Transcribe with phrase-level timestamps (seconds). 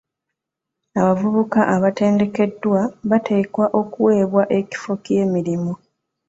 [0.99, 5.73] Abavubuka abatendekeddwa bateekeddwa okuwebwa ekifo ky'emirimu.